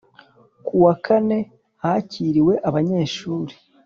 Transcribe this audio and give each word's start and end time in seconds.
Ku 0.65 0.75
wakane 0.83 1.39
hakiriwe 1.83 2.53
abanyeshuri 2.69 3.53